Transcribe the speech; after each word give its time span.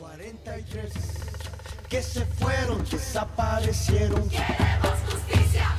43 0.00 0.92
que 1.90 2.02
se 2.02 2.24
fueron, 2.24 2.82
desaparecieron. 2.90 4.26
Queremos 4.30 4.98
justicia. 5.12 5.76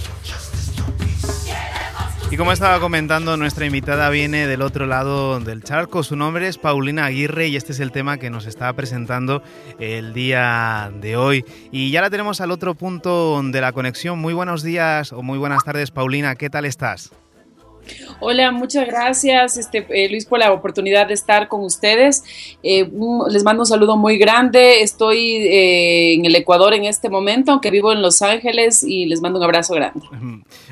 Y 2.29 2.38
como 2.38 2.52
estaba 2.52 2.79
comentando, 2.79 3.36
nuestra 3.36 3.65
invitada 3.65 4.10
viene 4.10 4.47
del 4.47 4.62
otro 4.62 4.86
lado 4.86 5.39
del 5.39 5.63
charco. 5.63 6.04
Su 6.04 6.15
nombre 6.15 6.47
es 6.47 6.57
Paulina 6.57 7.05
Aguirre 7.05 7.47
y 7.47 7.55
este 7.55 7.71
es 7.73 7.79
el 7.79 7.92
tema 7.92 8.20
que 8.20 8.29
nos 8.29 8.46
está 8.46 8.71
presentando 8.73 9.42
el 9.80 10.14
día 10.14 10.92
de 11.02 11.18
hoy. 11.18 11.44
Y 11.72 11.92
ya 11.92 12.02
la 12.02 12.10
tenemos 12.10 12.40
al 12.42 12.52
otro 12.52 12.76
punto 12.76 13.42
de 13.44 13.60
la 13.60 13.74
conexión. 13.74 14.20
Muy 14.20 14.34
buenos 14.34 14.62
días 14.62 15.12
o 15.14 15.24
muy 15.24 15.40
buenas 15.40 15.64
tardes, 15.64 15.92
Paulina. 15.92 16.36
¿Qué 16.36 16.50
tal 16.50 16.66
estás? 16.66 17.12
Hola, 18.23 18.52
muchas 18.52 18.86
gracias 18.86 19.57
este, 19.57 19.86
eh, 19.89 20.07
Luis 20.10 20.26
por 20.26 20.38
la 20.38 20.52
oportunidad 20.52 21.07
de 21.07 21.16
estar 21.16 21.48
con 21.48 21.64
ustedes. 21.64 22.24
Eh, 22.62 22.88
les 23.30 23.44
mando 23.44 23.64
un 23.64 23.66
saludo 23.66 23.98
muy 23.98 24.18
grande. 24.18 24.82
Estoy 24.84 25.38
eh, 25.38 26.14
en 26.14 26.25
el 26.25 26.36
Ecuador 26.36 26.75
en 26.75 26.86
este 26.86 27.10
momento, 27.10 27.51
aunque 27.51 27.71
vivo 27.71 27.92
en 27.92 28.04
Los 28.04 28.21
Ángeles 28.21 28.84
y 28.84 29.06
les 29.07 29.21
mando 29.21 29.39
un 29.39 29.46
abrazo 29.46 29.74
grande. 29.74 30.01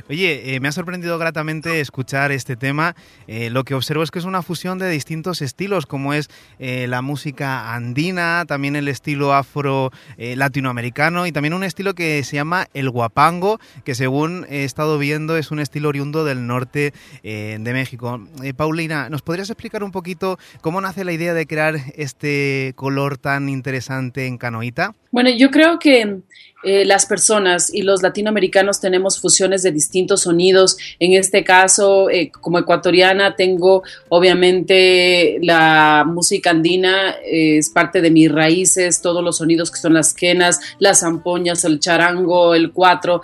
Oye, 0.09 0.59
me 0.62 0.67
ha 0.67 0.71
sorprendido 0.71 1.17
gratamente 1.17 1.79
escuchar 1.79 2.31
este 2.31 2.55
tema. 2.55 2.95
lo 3.27 3.63
que 3.63 3.73
observo 3.73 4.04
es 4.04 4.12
que 4.12 4.20
es 4.20 4.26
una 4.26 4.41
fusión 4.41 4.77
de 4.77 4.90
distintos 4.90 5.41
estilos, 5.41 5.85
como 5.85 6.13
es 6.13 6.29
la 6.59 7.01
música 7.01 7.73
andina, 7.73 8.45
también 8.48 8.76
el 8.76 8.88
estilo 8.88 9.34
afro 9.34 9.91
latinoamericano 10.17 11.27
y 11.27 11.31
también 11.31 11.54
un 11.54 11.63
estilo 11.63 11.93
que 11.93 12.23
se 12.23 12.35
llama 12.35 12.67
el 12.73 12.90
guapango, 12.90 13.59
que 13.84 13.95
según 13.95 14.45
he 14.49 14.63
estado 14.63 14.98
viendo 14.98 15.38
es 15.38 15.51
un 15.51 15.59
estilo 15.59 15.90
oriundo 15.90 16.23
del 16.26 16.48
norte 16.48 16.93
eh, 17.23 17.58
de 17.59 17.73
México. 17.73 18.20
Eh, 18.44 18.54
Paulina, 18.54 19.09
¿nos 19.09 19.22
podrías 19.22 19.49
explicar 19.49 19.84
un 19.84 19.91
poquito 19.91 20.38
cómo 20.62 20.81
nace 20.81 21.04
la 21.04 21.12
idea 21.12 21.34
de 21.34 21.45
crear 21.45 21.76
este 21.95 22.73
color 22.76 23.18
tan 23.18 23.49
interesante 23.49 24.27
en 24.27 24.38
Canoita? 24.38 24.95
Bueno, 25.12 25.30
yo 25.30 25.49
creo 25.49 25.80
que 25.80 26.22
eh, 26.62 26.84
las 26.84 27.05
personas 27.05 27.74
y 27.74 27.84
los 27.84 28.04
latinoamericanos 28.04 28.82
tenemos 28.82 29.21
fusiones 29.21 29.63
de 29.63 29.71
distintos 29.71 30.24
sonidos. 30.24 30.77
En 30.99 31.13
este 31.13 31.46
caso, 31.46 32.10
eh, 32.10 32.32
como 32.32 32.60
ecuatoriana, 32.60 33.38
tengo 33.38 33.84
obviamente 34.10 35.40
la 35.41 36.04
música 36.05 36.49
andina, 36.49 37.12
eh, 37.24 37.60
es 37.60 37.70
parte 37.70 38.01
de 38.01 38.12
mis 38.12 38.29
raíces, 38.29 39.01
todos 39.01 39.24
los 39.24 39.38
sonidos 39.38 39.71
que 39.71 39.79
son 39.79 39.93
las 39.93 40.13
quenas, 40.13 40.60
las 40.79 40.99
zampoñas, 40.99 41.63
el 41.63 41.79
charango, 41.79 42.54
el 42.54 42.71
cuatro. 42.73 43.21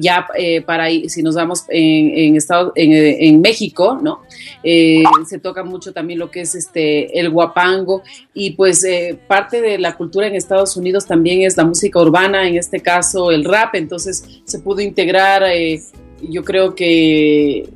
ya 0.00 0.26
para 0.64 0.84
ahí, 0.84 1.08
si 1.08 1.22
nos 1.22 1.34
vamos 1.34 1.64
en, 1.68 2.36
estado, 2.36 2.72
en, 2.76 3.40
México, 3.40 3.98
¿no? 4.00 4.22
se 4.62 5.38
toca 5.38 5.64
mucho 5.64 5.92
también 5.92 6.18
lo 6.18 6.30
que 6.30 6.42
es 6.42 6.54
este, 6.54 7.18
el 7.18 7.30
guapango 7.30 8.02
y 8.34 8.52
pues 8.52 8.84
parte 9.26 9.60
de 9.60 9.78
la 9.78 9.96
cultura 9.96 10.26
en 10.26 10.34
Estados 10.34 10.76
Unidos 10.76 10.77
también 11.06 11.42
es 11.42 11.56
la 11.56 11.64
música 11.64 12.00
urbana, 12.00 12.48
en 12.48 12.56
este 12.56 12.80
caso 12.80 13.30
el 13.30 13.44
rap, 13.44 13.74
entonces 13.74 14.42
se 14.44 14.58
pudo 14.58 14.80
integrar, 14.80 15.42
eh, 15.44 15.80
yo 16.22 16.44
creo 16.44 16.74
que 16.74 17.68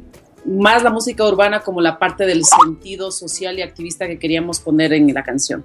más 0.45 0.83
la 0.83 0.91
música 0.91 1.27
urbana 1.27 1.61
como 1.61 1.81
la 1.81 1.99
parte 1.99 2.27
del 2.27 2.45
sentido 2.45 3.11
social 3.11 3.59
y 3.59 3.63
activista 3.63 4.07
que 4.07 4.19
queríamos 4.19 4.61
poner 4.61 4.93
en 4.93 5.13
la 5.15 5.23
canción. 5.23 5.65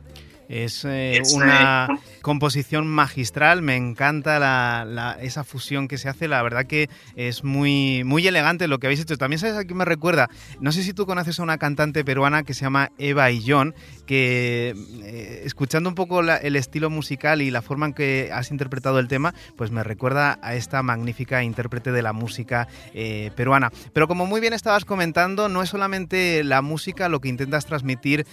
Es 0.49 0.85
eh, 0.85 1.21
una 1.33 1.99
composición 2.21 2.87
magistral, 2.87 3.61
me 3.61 3.75
encanta 3.75 4.39
la, 4.39 5.17
esa 5.21 5.43
fusión 5.43 5.87
que 5.87 5.97
se 5.97 6.09
hace, 6.09 6.27
la 6.27 6.41
verdad 6.41 6.65
que 6.65 6.89
es 7.15 7.43
muy, 7.43 8.03
muy 8.05 8.25
elegante 8.27 8.67
lo 8.67 8.79
que 8.79 8.87
habéis 8.87 9.01
hecho. 9.01 9.17
También 9.17 9.39
sabes 9.39 9.57
a 9.57 9.65
qué 9.65 9.73
me 9.73 9.85
recuerda, 9.85 10.29
no 10.59 10.71
sé 10.71 10.83
si 10.83 10.93
tú 10.93 11.05
conoces 11.05 11.39
a 11.39 11.43
una 11.43 11.57
cantante 11.57 12.05
peruana 12.05 12.43
que 12.43 12.53
se 12.53 12.61
llama 12.61 12.91
Eva 12.97 13.29
Illón, 13.29 13.75
que 14.05 14.73
eh, 15.03 15.41
escuchando 15.45 15.89
un 15.89 15.95
poco 15.95 16.21
el 16.21 16.55
estilo 16.55 16.89
musical 16.89 17.41
y 17.41 17.51
la 17.51 17.61
forma 17.61 17.87
en 17.87 17.93
que 17.93 18.29
has 18.33 18.51
interpretado 18.51 18.99
el 18.99 19.07
tema, 19.07 19.33
pues 19.57 19.71
me 19.71 19.83
recuerda 19.83 20.39
a 20.41 20.55
esta 20.55 20.81
magnífica 20.81 21.43
intérprete 21.43 21.91
de 21.91 22.01
la 22.01 22.13
música 22.13 22.67
eh, 22.93 23.31
peruana. 23.35 23.71
Pero 23.93 24.07
como 24.07 24.25
muy 24.25 24.39
bien 24.39 24.53
estabas 24.53 24.85
comentando, 24.85 25.49
no 25.49 25.61
es 25.61 25.69
solamente 25.69 26.43
la 26.45 26.61
música 26.61 27.09
lo 27.09 27.19
que 27.19 27.27
intentas 27.27 27.65
transmitir 27.65 28.25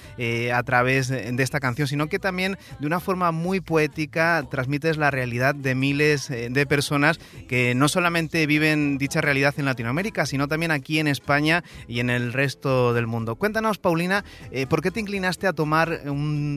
a 0.53 0.63
través 0.63 1.09
de 1.09 1.43
esta 1.43 1.61
canción, 1.61 1.89
sino 1.89 2.04
que 2.09 2.19
también 2.19 2.59
de 2.79 2.87
una 2.87 3.01
forma 3.01 3.33
muy 3.33 3.61
poética 3.61 4.45
transmites 4.51 4.97
la 4.97 5.11
realidad 5.11 5.55
de 5.55 5.75
miles 5.75 6.31
eh, 6.31 6.49
de 6.51 6.67
personas 6.67 7.19
que 7.49 7.75
no 7.75 7.89
solamente 7.89 8.47
viven 8.47 8.99
dicha 8.99 9.21
realidad 9.21 9.55
en 9.59 9.65
Latinoamérica, 9.65 10.27
sino 10.27 10.49
también 10.49 10.71
aquí 10.71 10.99
en 10.99 11.09
España 11.09 11.65
y 11.89 12.01
en 12.01 12.11
el 12.11 12.33
resto 12.33 12.95
del 12.95 13.07
mundo. 13.07 13.37
Cuéntanos, 13.37 13.79
Paulina, 13.79 14.25
eh, 14.51 14.67
¿por 14.67 14.83
qué 14.83 14.91
te 14.91 15.01
inclinaste 15.01 15.47
a, 15.47 15.53
tomar 15.53 16.01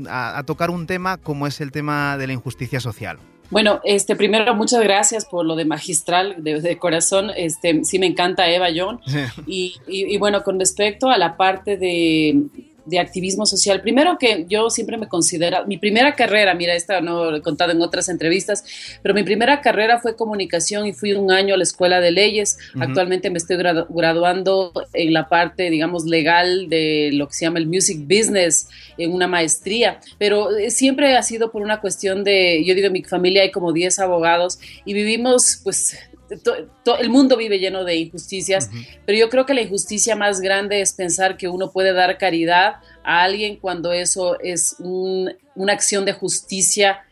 a, 0.10 0.44
tocar 0.46 0.70
un 0.70 0.88
tema 0.88 1.18
como 1.18 1.48
es 1.48 1.62
el 1.62 1.72
tema 1.72 2.18
de 2.18 2.28
la 2.28 2.34
injusticia 2.34 2.80
social? 2.80 3.18
Bueno, 3.50 3.80
este, 3.86 4.16
primero 4.16 4.54
muchas 4.56 4.82
gracias 4.82 5.26
por 5.26 5.46
lo 5.46 5.56
de 5.56 5.64
magistral, 5.64 6.44
de, 6.44 6.78
corazón. 6.78 7.32
Este, 7.36 7.84
sí 7.86 7.98
me 7.98 8.06
encanta 8.06 8.50
Eva 8.50 8.68
John. 8.76 9.00
y, 9.46 10.18
bueno, 10.18 10.44
con 10.44 10.60
respecto 10.60 11.10
a 11.10 11.18
la 11.18 11.38
parte 11.38 11.78
de, 11.78 12.44
de 12.88 13.00
activismo 13.00 13.46
social. 13.46 13.82
Primero 13.82 14.18
que 14.18 14.46
yo 14.48 14.70
siempre 14.70 14.98
me 14.98 15.08
considero, 15.08 15.66
mi 15.68 15.78
primera 15.78 16.16
carrera, 16.16 16.54
mira, 16.54 16.74
esta 16.74 17.02
no 17.02 17.32
lo 17.32 17.38
he 17.38 17.42
contado 17.42 17.72
en 17.72 17.82
otras 17.82 18.10
entrevistas, 18.10 18.64
pero 19.02 19.14
mi 19.14 19.24
primera 19.24 19.62
carrera 19.62 20.00
fue 20.00 20.16
comunicación 20.16 20.88
y 20.88 20.94
fui 20.94 21.14
un 21.14 21.32
año 21.32 21.54
a 21.54 21.58
la 21.58 21.64
escuela 21.64 22.00
de 22.00 22.12
leyes. 22.12 22.58
Actualmente 22.80 23.30
me 23.30 23.38
estoy 23.38 23.58
graduando 23.58 24.72
en 24.94 25.14
la 25.14 25.28
parte, 25.28 25.70
digamos, 25.70 26.06
legal 26.06 26.70
de 26.70 27.12
lo 27.14 27.28
que 27.28 27.34
se 27.34 27.46
llama 27.46 27.60
el 27.60 27.68
music 27.68 28.00
business, 28.02 28.68
en 28.98 29.14
una 29.14 29.28
maestría, 29.28 30.00
pero 30.18 30.56
eh, 30.56 30.72
siempre 30.72 31.16
ha 31.16 31.24
sido 31.24 31.52
por 31.52 31.62
una 31.62 31.82
cuestión 31.82 32.24
de, 32.24 32.64
yo 32.66 32.74
digo, 32.74 32.88
en 32.88 32.94
mi 32.94 33.04
familia 33.04 33.44
hay 33.44 33.52
como 33.52 33.74
10 33.74 34.00
abogados 34.00 34.60
y 34.86 34.94
vivimos 34.94 35.62
pues 35.64 35.98
el 36.30 37.10
mundo 37.10 37.38
vive 37.38 37.60
lleno 37.60 37.84
de 37.84 37.96
injusticias, 37.96 38.70
pero 39.06 39.18
yo 39.18 39.30
creo 39.30 39.46
que 39.46 39.54
la 39.54 39.62
injusticia 39.62 40.16
más 40.16 40.40
grande 40.42 40.82
es 40.82 40.94
pensar 40.94 41.38
que 41.38 41.48
uno 41.48 41.72
puede 41.72 41.94
dar 41.94 42.18
caridad 42.18 42.76
a 43.04 43.24
alguien 43.24 43.58
cuando 43.58 43.92
eso 43.92 44.40
es 44.40 44.76
una 44.80 45.74
acción 45.74 46.06
de 46.06 46.14
justicia 46.14 47.04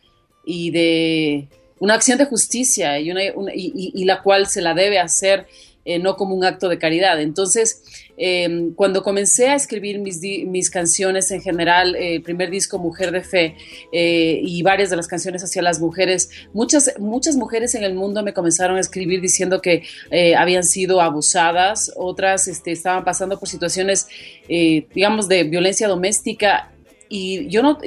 y 0.46 0.72
de 0.72 1.48
una 1.80 1.96
acción 1.96 2.18
de 2.18 2.26
justicia 2.26 3.00
y, 3.00 3.12
y 3.14 4.06
la 4.06 4.22
cual 4.22 4.48
se 4.48 4.62
la 4.62 4.74
debe 4.74 5.00
hacer 5.00 5.48
eh, 5.86 6.00
no 6.00 6.16
como 6.16 6.36
un 6.36 6.44
acto 6.44 6.68
de 6.68 6.80
caridad. 6.80 7.22
Entonces, 7.22 7.84
em, 8.18 8.74
cuando 8.74 9.04
comencé 9.04 9.50
a 9.50 9.56
escribir 9.56 10.00
mis, 10.00 10.20
mis 10.20 10.72
canciones 10.72 11.30
en 11.30 11.42
general, 11.42 11.96
el 11.96 12.24
primer 12.24 12.50
disco 12.50 12.80
Mujer 12.80 13.12
de 13.12 13.22
Fe 13.22 13.56
eh, 13.92 14.40
y 14.42 14.64
varias 14.64 14.90
de 14.90 14.96
las 14.96 15.08
canciones 15.08 15.44
hacia 15.44 15.62
las 15.62 15.80
mujeres, 15.80 16.30
muchas, 16.54 16.94
muchas 17.00 17.36
mujeres 17.38 17.76
en 17.76 17.84
el 17.84 17.94
mundo 17.94 18.24
me 18.24 18.34
comenzaron 18.34 18.78
a 18.78 18.80
escribir 18.80 19.22
diciendo 19.22 19.62
que 19.62 19.84
eh, 20.10 20.36
habían 20.36 20.64
sido 20.64 21.02
abusadas, 21.02 21.92
otras 21.96 22.48
este, 22.48 22.72
estaban 22.72 23.06
pasando 23.06 23.40
por 23.40 23.48
situaciones, 23.48 24.08
digamos, 24.48 25.28
de 25.28 25.44
violencia 25.44 25.88
doméstica 25.88 26.72
y 27.08 27.48
yo 27.50 27.62
no, 27.62 27.78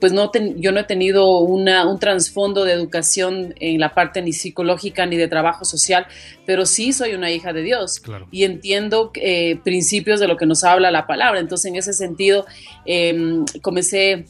pues 0.00 0.12
no 0.12 0.30
yo 0.56 0.72
no 0.72 0.80
he 0.80 0.84
tenido 0.84 1.38
una, 1.40 1.86
un 1.86 1.98
trasfondo 1.98 2.64
de 2.64 2.72
educación 2.72 3.54
en 3.60 3.78
la 3.78 3.92
parte 3.92 4.22
ni 4.22 4.32
psicológica 4.32 5.04
ni 5.06 5.16
de 5.16 5.28
trabajo 5.28 5.64
social, 5.64 6.06
pero 6.46 6.64
sí 6.64 6.92
soy 6.92 7.14
una 7.14 7.30
hija 7.30 7.52
de 7.52 7.62
Dios 7.62 8.02
y 8.30 8.44
entiendo 8.44 9.10
eh, 9.14 9.58
principios 9.62 10.20
de 10.20 10.28
lo 10.28 10.36
que 10.36 10.46
nos 10.46 10.64
habla 10.64 10.90
la 10.90 11.06
palabra. 11.06 11.40
Entonces, 11.40 11.70
en 11.70 11.76
ese 11.76 11.92
sentido, 11.92 12.46
em, 12.86 13.44
comencé 13.60 14.24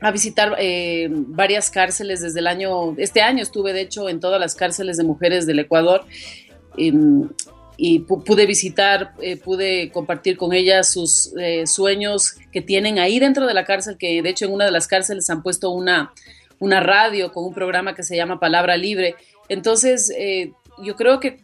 a 0.00 0.10
visitar 0.10 0.54
eh, 0.58 1.08
varias 1.10 1.70
cárceles 1.70 2.20
desde 2.20 2.40
el 2.40 2.46
año, 2.46 2.94
este 2.98 3.22
año 3.22 3.42
estuve 3.42 3.72
de 3.72 3.80
hecho 3.80 4.08
en 4.08 4.20
todas 4.20 4.38
las 4.38 4.54
cárceles 4.54 4.96
de 4.98 5.04
mujeres 5.04 5.46
del 5.46 5.58
Ecuador. 5.58 6.04
Y 7.76 8.00
pude 8.00 8.46
visitar, 8.46 9.14
eh, 9.20 9.36
pude 9.36 9.90
compartir 9.90 10.36
con 10.36 10.52
ellas 10.52 10.92
sus 10.92 11.32
eh, 11.38 11.66
sueños 11.66 12.36
que 12.52 12.62
tienen 12.62 12.98
ahí 12.98 13.18
dentro 13.18 13.46
de 13.46 13.54
la 13.54 13.64
cárcel, 13.64 13.96
que 13.98 14.22
de 14.22 14.30
hecho 14.30 14.44
en 14.44 14.52
una 14.52 14.64
de 14.64 14.70
las 14.70 14.86
cárceles 14.86 15.28
han 15.28 15.42
puesto 15.42 15.70
una, 15.70 16.12
una 16.60 16.80
radio 16.80 17.32
con 17.32 17.44
un 17.44 17.54
programa 17.54 17.94
que 17.94 18.04
se 18.04 18.16
llama 18.16 18.38
Palabra 18.38 18.76
Libre. 18.76 19.16
Entonces, 19.48 20.12
eh, 20.16 20.52
yo 20.82 20.94
creo 20.94 21.18
que 21.18 21.40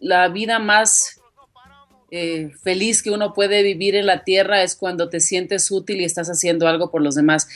la 0.00 0.28
vida 0.28 0.58
más 0.58 1.18
feliz 2.62 3.02
que 3.02 3.10
uno 3.10 3.32
puede 3.32 3.62
vivir 3.62 3.94
en 3.96 4.04
la 4.04 4.22
tierra 4.22 4.62
es 4.62 4.76
cuando 4.76 5.08
te 5.08 5.18
sientes 5.18 5.70
útil 5.70 5.98
y 5.98 6.04
estás 6.04 6.28
haciendo 6.28 6.68
algo 6.68 6.90
por 6.90 7.00
los 7.00 7.14
demás. 7.14 7.48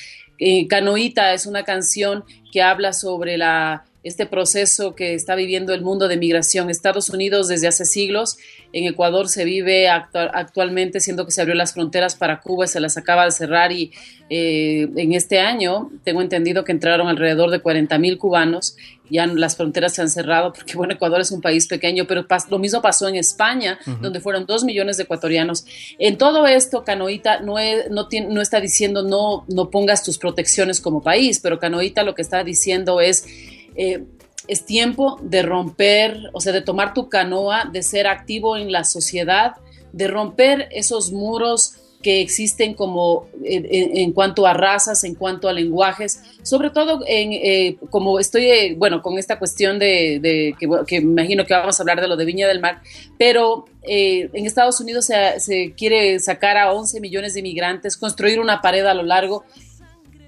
Canoita 0.70 1.34
es 1.34 1.44
una 1.44 1.62
canción 1.62 2.25
que 2.50 2.62
habla 2.62 2.94
sobre 2.94 3.37
la 3.37 3.84
este 4.06 4.25
proceso 4.25 4.94
que 4.94 5.14
está 5.14 5.35
viviendo 5.35 5.75
el 5.75 5.82
mundo 5.82 6.06
de 6.06 6.17
migración. 6.17 6.70
Estados 6.70 7.11
Unidos 7.11 7.49
desde 7.49 7.67
hace 7.67 7.85
siglos, 7.85 8.38
en 8.73 8.85
Ecuador 8.85 9.29
se 9.29 9.44
vive 9.44 9.88
actualmente, 9.88 11.00
siendo 11.00 11.25
que 11.25 11.32
se 11.32 11.41
abrió 11.41 11.56
las 11.56 11.73
fronteras 11.73 12.14
para 12.14 12.41
Cuba 12.41 12.67
y 12.67 12.69
se 12.69 12.79
las 12.79 12.97
acaba 12.97 13.25
de 13.25 13.32
cerrar 13.32 13.73
y 13.73 13.91
eh, 14.31 14.88
en 14.97 15.12
este 15.12 15.41
año 15.41 15.91
tengo 16.05 16.23
entendido 16.23 16.62
que 16.62 16.73
entraron 16.73 17.08
alrededor 17.08 17.50
de 17.50 17.61
40 17.61 17.99
mil 17.99 18.19
cubanos, 18.19 18.76
ya 19.11 19.26
las 19.26 19.56
fronteras 19.56 19.94
se 19.94 20.03
han 20.03 20.11
cerrado 20.11 20.53
porque 20.53 20.76
bueno, 20.76 20.94
Ecuador 20.94 21.20
es 21.20 21.32
un 21.32 21.41
país 21.41 21.67
pequeño, 21.67 22.06
pero 22.06 22.26
lo 22.49 22.58
mismo 22.58 22.82
pasó 22.82 23.08
en 23.08 23.17
España, 23.17 23.79
donde 24.00 24.20
fueron 24.20 24.47
dos 24.47 24.62
millones 24.62 24.97
de 24.97 25.05
ecuatorianos. 25.05 25.64
En 25.99 26.17
todo 26.17 26.47
esto, 26.47 26.85
Canoita 26.85 27.41
no, 27.41 27.56
no, 27.91 28.08
no 28.29 28.41
está 28.41 28.61
diciendo 28.61 29.03
no, 29.03 29.44
no 29.49 29.70
pongas 29.70 30.05
tus 30.05 30.19
protecciones 30.19 30.81
como 30.81 31.03
país, 31.03 31.41
pero 31.41 31.58
Canoita 31.58 32.03
lo 32.05 32.14
que 32.14 32.23
está 32.23 32.44
diciendo 32.44 33.00
es 33.00 33.26
eh, 33.76 34.05
es 34.49 34.64
tiempo 34.64 35.19
de 35.23 35.43
romper, 35.43 36.31
o 36.32 36.40
sea, 36.40 36.52
de 36.52 36.62
tomar 36.62 36.94
tu 36.94 37.08
canoa, 37.08 37.69
de 37.73 37.82
ser 37.82 38.06
activo 38.06 38.56
en 38.56 38.70
la 38.70 38.84
sociedad, 38.84 39.56
de 39.93 40.06
romper 40.06 40.69
esos 40.70 41.11
muros 41.11 41.75
que 42.02 42.20
existen 42.20 42.75
como 42.75 43.26
en, 43.43 44.12
cuanto 44.12 44.46
a 44.46 44.52
razas, 44.52 45.02
en 45.02 45.17
cuanto 45.17 45.49
a 45.49 45.52
lenguajes, 45.52 46.23
sobre 46.43 46.70
todo 46.70 47.02
en, 47.05 47.32
eh, 47.32 47.78
como 47.90 48.20
estoy, 48.20 48.44
eh, 48.49 48.75
bueno, 48.78 49.02
con 49.02 49.19
esta 49.19 49.40
cuestión 49.40 49.81
de, 49.81 50.55
que, 50.87 50.96
imagino 50.96 51.44
que 51.44 51.55
vamos 51.55 51.81
a 51.81 51.82
hablar 51.82 52.00
de 52.00 52.06
lo 52.06 52.17
de 52.17 52.25
Viña 52.25 52.46
del 52.46 52.61
Mar, 52.61 52.81
pero 53.19 53.64
en 53.82 54.46
Estados 54.46 54.81
Unidos 54.81 55.06
se, 55.06 55.40
se, 55.40 55.72
quiere 55.72 56.20
sacar 56.20 56.56
a 56.56 56.72
11 56.72 57.00
millones 57.00 57.34
de 57.34 57.40
inmigrantes, 57.40 57.96
construir 57.96 58.38
una 58.38 58.61
pared 58.61 58.87
a 58.87 58.94
lo 58.94 59.02
largo. 59.02 59.44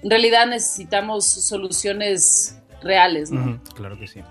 En 0.03 0.09
realidad 0.09 0.47
necesitamos 0.47 1.25
soluciones 1.25 2.58
reales. 2.81 3.31
¿no? 3.31 3.59
claro 3.75 3.97
que 3.97 4.07
sí. 4.07 4.21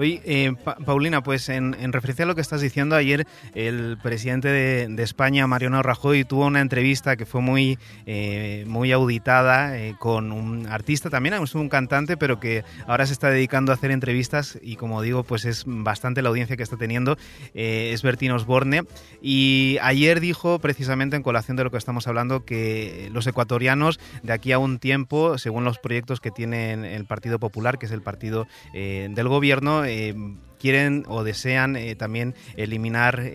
Oye, 0.00 0.22
eh, 0.24 0.54
Paulina, 0.86 1.22
pues 1.22 1.50
en, 1.50 1.74
referencia 1.92 2.24
a 2.24 2.26
lo 2.26 2.34
que 2.34 2.40
estás 2.40 2.62
diciendo, 2.62 2.96
ayer 2.96 3.26
el 3.54 3.98
presidente 4.02 4.48
de, 4.48 5.02
España, 5.02 5.46
Mariano 5.46 5.82
Rajoy, 5.82 6.24
tuvo 6.24 6.46
una 6.46 6.62
entrevista 6.62 7.16
que 7.16 7.26
fue 7.26 7.42
muy, 7.42 7.78
eh, 8.06 8.64
muy 8.66 8.92
auditada 8.92 9.76
eh, 9.76 9.94
con 9.98 10.32
un 10.32 10.66
artista 10.68 11.10
también, 11.10 11.34
es 11.34 11.54
un 11.54 11.68
cantante, 11.68 12.16
pero 12.16 12.40
que 12.40 12.64
ahora 12.86 13.04
se 13.04 13.12
está 13.12 13.28
dedicando 13.28 13.72
a 13.72 13.74
hacer 13.74 13.90
entrevistas 13.90 14.58
y 14.62 14.76
como 14.76 15.02
digo, 15.02 15.22
pues 15.22 15.44
es 15.44 15.64
bastante 15.66 16.22
la 16.22 16.30
audiencia 16.30 16.56
que 16.56 16.62
está 16.62 16.78
teniendo, 16.78 17.18
es 17.52 18.00
Bertín 18.00 18.30
Osborne. 18.30 18.84
Y 19.20 19.76
ayer 19.82 20.20
dijo, 20.20 20.60
precisamente 20.60 21.16
en 21.16 21.22
colación 21.22 21.58
de 21.58 21.64
lo 21.64 21.70
que 21.70 21.76
estamos 21.76 22.06
hablando, 22.06 22.46
que 22.46 23.10
los 23.12 23.26
ecuatorianos 23.26 24.00
de 24.22 24.32
aquí 24.32 24.52
a 24.52 24.58
un 24.58 24.78
tiempo, 24.78 25.36
según 25.36 25.64
los 25.64 25.78
proyectos 25.78 26.20
que 26.20 26.30
tiene 26.30 26.96
el 26.96 27.04
Partido 27.04 27.38
Popular, 27.38 27.78
que 27.78 27.84
es 27.84 27.92
el 27.92 28.00
partido 28.00 28.46
del 28.72 29.28
gobierno, 29.28 29.89
eh, 29.90 30.14
quieren 30.60 31.04
o 31.08 31.24
desean 31.24 31.74
eh, 31.76 31.96
también 31.96 32.34
eliminar 32.56 33.30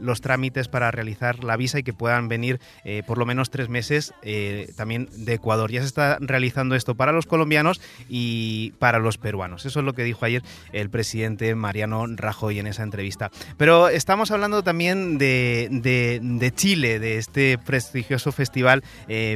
los 0.00 0.20
trámites 0.20 0.68
para 0.68 0.90
realizar 0.90 1.44
la 1.44 1.56
visa 1.56 1.78
y 1.78 1.82
que 1.82 1.92
puedan 1.92 2.28
venir 2.28 2.60
eh, 2.84 3.02
por 3.06 3.18
lo 3.18 3.26
menos 3.26 3.50
tres 3.50 3.68
meses 3.68 4.14
eh, 4.22 4.72
también 4.76 5.08
de 5.12 5.34
Ecuador. 5.34 5.70
Ya 5.70 5.80
se 5.80 5.86
está 5.86 6.18
realizando 6.20 6.74
esto 6.74 6.94
para 6.94 7.12
los 7.12 7.26
colombianos 7.26 7.80
y 8.08 8.72
para 8.78 8.98
los 8.98 9.18
peruanos. 9.18 9.66
Eso 9.66 9.80
es 9.80 9.84
lo 9.84 9.94
que 9.94 10.04
dijo 10.04 10.24
ayer 10.24 10.42
el 10.72 10.88
presidente 10.88 11.54
Mariano 11.54 12.06
Rajoy 12.08 12.58
en 12.58 12.66
esa 12.66 12.82
entrevista. 12.82 13.30
Pero 13.56 13.88
estamos 13.88 14.30
hablando 14.30 14.62
también 14.62 15.18
de, 15.18 15.68
de 16.22 16.54
Chile, 16.54 16.98
de 16.98 17.18
este 17.18 17.58
prestigioso 17.58 18.32
festival 18.32 18.84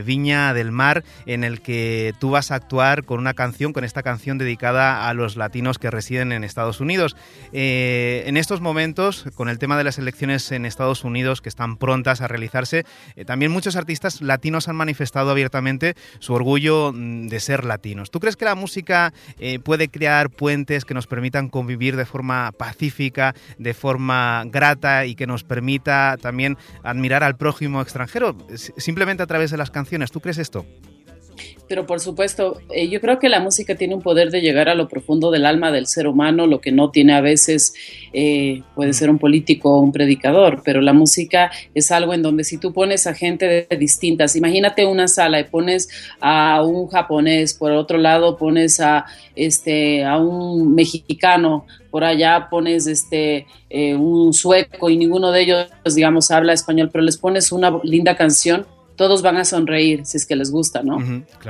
Viña 0.05 0.55
del 0.55 0.71
Mar, 0.71 1.03
en 1.27 1.45
el 1.45 1.61
que 1.61 2.15
tú 2.21 2.31
vas 2.31 2.51
a 2.51 2.55
actuar 2.55 3.05
con 3.05 3.19
una 3.19 3.35
canción, 3.35 3.73
con 3.73 3.85
esta 3.85 4.03
canción 4.03 4.39
dedicada 4.39 5.09
a 5.09 5.15
los 5.15 5.37
latinos 5.37 5.79
que 5.79 5.91
residen 5.91 6.33
en 6.33 6.45
Estados 6.45 6.81
Unidos. 6.81 7.17
Eh, 7.53 8.25
en 8.27 8.37
estos 8.37 8.61
momentos, 8.61 9.25
con 9.35 9.49
el 9.49 9.59
tema 9.59 9.77
de 9.77 9.85
las 9.85 9.99
elecciones 9.99 10.51
en 10.53 10.65
Estados 10.65 11.05
Unidos 11.05 11.41
que 11.41 11.49
están 11.49 11.77
prontas 11.77 12.21
a 12.21 12.29
realizarse, 12.29 12.85
eh, 13.17 13.25
también 13.25 13.53
muchos 13.53 13.77
artistas 13.77 14.21
latinos 14.23 14.69
han 14.69 14.77
manifestado 14.77 15.31
abiertamente 15.31 15.95
su 16.19 16.35
orgullo 16.35 16.93
mm, 16.93 17.29
de 17.29 17.41
ser 17.41 17.65
latinos. 17.65 18.11
¿Tú 18.11 18.21
crees 18.21 18.37
que 18.37 18.45
la 18.45 18.55
música 18.55 19.13
eh, 19.39 19.59
puede 19.59 19.89
crear 19.89 20.31
puentes 20.31 20.85
que 20.85 20.95
nos 20.95 21.07
permitan 21.07 21.49
convivir 21.49 21.97
de 21.97 22.07
forma 22.07 22.53
pacífica, 22.53 23.35
de 23.59 23.75
forma 23.75 24.45
grata 24.47 25.07
y 25.07 25.15
que 25.15 25.27
nos 25.27 25.45
permita 25.45 26.17
también 26.21 26.57
admirar 26.83 27.23
al 27.25 27.37
prójimo 27.37 27.81
extranjero 27.83 28.37
simplemente 28.57 29.23
a 29.23 29.27
través 29.27 29.51
de 29.51 29.57
las 29.57 29.71
canciones? 29.71 30.11
¿Tú 30.11 30.21
crees 30.21 30.39
esto? 30.39 30.67
Pero 31.73 31.87
por 31.87 32.01
supuesto, 32.01 32.61
eh, 32.69 32.91
yo 32.91 33.01
creo 33.01 33.19
que 33.19 33.31
la 33.31 33.41
música 33.41 33.77
tiene 33.77 33.95
un 33.95 34.03
poder 34.03 34.31
de 34.31 34.43
llegar 34.43 34.69
a 34.69 34.75
lo 34.75 34.89
profundo 34.89 35.31
del 35.31 35.47
alma 35.47 35.73
del 35.73 35.87
ser 35.87 36.07
humano, 36.07 36.47
lo 36.47 36.61
que 36.61 36.71
no 36.71 36.91
tiene 36.91 37.15
a 37.15 37.23
veces 37.23 37.73
eh, 38.13 38.61
puede 38.75 38.93
ser 38.93 39.09
un 39.09 39.19
político 39.19 39.73
o 39.73 39.81
un 39.81 39.91
predicador, 39.91 40.61
pero 40.67 40.83
la 40.83 40.93
música 40.93 41.51
es 41.75 41.91
algo 41.91 42.13
en 42.13 42.21
donde 42.21 42.45
si 42.45 42.59
tú 42.59 42.75
pones 42.75 43.07
a 43.07 43.15
gente 43.15 43.67
de, 43.71 43.77
distintas, 43.79 44.37
imagínate 44.37 44.85
una 44.85 45.09
sala 45.09 45.41
y 45.41 45.45
pones 45.45 45.89
a 46.21 46.63
un 46.63 46.89
japonés, 46.89 47.55
por 47.55 47.73
otro 47.73 47.97
lado 47.97 48.37
pones 48.37 48.79
a, 48.79 49.07
este, 49.35 50.05
a 50.05 50.19
un 50.19 50.75
mexicano, 50.75 51.65
por 51.91 52.05
allá 52.05 52.49
pones 52.51 52.87
este, 52.87 53.47
eh, 53.71 53.95
un 53.95 54.35
sueco 54.35 54.91
y 54.91 54.99
ninguno 54.99 55.33
de 55.33 55.41
ellos, 55.41 55.69
digamos, 55.95 56.31
habla 56.31 56.53
español, 56.53 56.91
pero 56.93 57.03
les 57.03 57.17
pones 57.17 57.51
una 57.51 57.81
linda 57.83 58.15
canción 58.15 58.67
todos 59.03 59.21
van 59.21 59.37
a 59.37 59.45
sonreír 59.45 60.07
si 60.07 60.17
es 60.17 60.25
que 60.25 60.37
les 60.37 60.53
gusta, 60.53 60.85
¿no? 60.85 60.99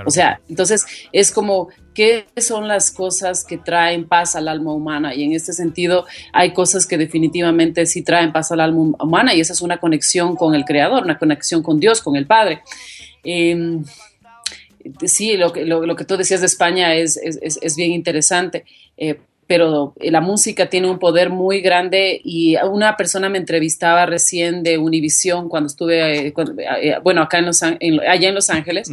O 0.07 0.11
sea, 0.11 0.41
entonces 0.49 0.87
es 1.13 1.31
como, 1.31 1.69
¿qué 1.93 2.25
son 2.39 2.67
las 2.67 2.91
cosas 2.91 3.45
que 3.45 3.59
traen 3.59 4.09
paz 4.09 4.37
al 4.37 4.49
alma 4.49 4.73
humana? 4.73 5.15
Y 5.15 5.23
en 5.25 5.35
este 5.35 5.53
sentido 5.53 6.07
hay 6.33 6.55
cosas 6.55 6.87
que 6.87 6.97
definitivamente 6.97 7.85
sí 7.85 8.01
traen 8.01 8.33
paz 8.33 8.53
al 8.53 8.61
alma 8.61 8.97
humana 8.99 9.35
y 9.35 9.43
esa 9.43 9.53
es 9.53 9.61
una 9.61 9.77
conexión 9.77 10.35
con 10.35 10.55
el 10.55 10.65
Creador, 10.65 11.05
una 11.05 11.19
conexión 11.19 11.63
con 11.63 11.79
Dios, 11.79 12.01
con 12.01 12.17
el 12.17 12.27
Padre. 12.27 12.63
Em, 13.23 13.85
sí, 15.05 15.37
lo 15.37 15.53
que, 15.53 15.67
lo, 15.67 15.95
que 15.95 16.07
tú 16.07 16.17
decías 16.17 16.41
de 16.41 16.47
España 16.47 16.95
es, 16.95 17.19
es, 17.19 17.77
bien 17.77 17.93
interesante. 17.93 18.65
Eh, 18.97 19.21
pero 19.53 19.93
la 20.01 20.23
música 20.23 20.71
tiene 20.71 20.91
un 20.91 20.99
poder 20.99 21.29
muy 21.29 21.61
grande 21.61 22.19
y 22.25 22.57
una 22.57 22.97
persona 22.97 23.29
me 23.29 23.37
entrevistaba 23.37 24.07
recién 24.07 24.63
de 24.63 24.79
Univision 24.79 25.51
cuando 25.51 25.67
estuve, 25.67 26.29
eh, 26.29 26.35
eh, 26.81 26.95
bueno, 27.05 27.21
acá 27.21 27.37
en 27.37 27.45
Los, 27.45 27.63
allá 27.63 28.29
en 28.31 28.35
Los 28.35 28.49
Ángeles, 28.49 28.91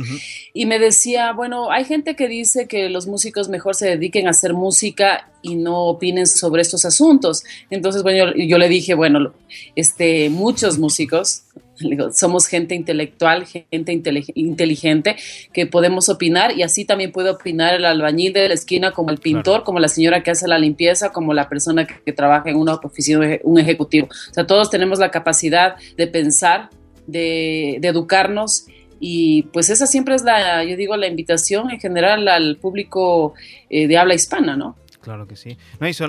y 0.54 0.66
me 0.66 0.78
decía, 0.78 1.32
bueno, 1.32 1.72
hay 1.72 1.86
gente 1.86 2.18
que 2.18 2.28
dice 2.28 2.68
que 2.68 2.90
los 2.90 3.08
músicos 3.08 3.48
mejor 3.48 3.74
se 3.74 3.88
dediquen 3.88 4.28
a 4.28 4.32
hacer 4.32 4.54
música 4.54 5.30
y 5.42 5.56
no 5.56 5.86
opinen 5.86 6.28
sobre 6.28 6.62
estos 6.62 6.84
asuntos. 6.84 7.46
Entonces, 7.70 8.04
bueno, 8.04 8.34
yo, 8.36 8.44
yo 8.46 8.58
le 8.58 8.68
dije, 8.68 8.96
bueno, 8.96 9.32
este, 9.78 10.30
muchos 10.30 10.78
músicos 10.78 11.44
somos 12.14 12.48
gente 12.48 12.76
intelectual, 12.76 13.46
gente 13.46 13.92
inteligente 14.36 15.16
que 15.54 15.66
podemos 15.66 16.10
opinar 16.10 16.58
y 16.58 16.64
así 16.64 16.86
también 16.86 17.12
puede 17.12 17.30
opinar 17.30 17.76
el 17.76 17.86
albañil 17.86 18.34
de 18.34 18.48
la 18.48 18.54
esquina 18.54 18.92
como 18.92 19.12
el 19.12 19.18
pintor, 19.18 19.64
como 19.64 19.80
la 19.80 19.88
señora 19.88 20.24
que 20.24 20.32
hace 20.32 20.48
la 20.48 20.58
limpieza, 20.58 21.12
como 21.12 21.34
la 21.34 21.50
persona 21.50 21.86
que, 21.86 22.14
trabaja 22.14 22.50
en 22.50 22.58
una 22.58 22.74
oficina, 22.76 23.38
un 23.44 23.60
ejecutivo. 23.60 24.08
O 24.08 24.34
sea, 24.34 24.46
todos 24.46 24.70
tenemos 24.70 25.00
la 25.00 25.12
capacidad 25.12 25.76
de 25.96 26.08
pensar, 26.08 26.70
de, 27.08 27.76
educarnos 27.76 28.66
y 29.00 29.44
pues 29.54 29.70
esa 29.70 29.88
siempre 29.88 30.16
es 30.16 30.24
la, 30.24 30.64
yo 30.64 30.76
digo, 30.76 30.98
la 30.98 31.08
invitación 31.08 31.72
en 31.72 31.80
general 31.80 32.28
al 32.28 32.58
público 32.58 33.34
eh, 33.70 33.88
de 33.88 33.98
habla 33.98 34.14
hispana, 34.14 34.58
¿no? 34.58 34.76
Claro 35.02 35.28
que 35.28 35.38
sí. 35.38 35.58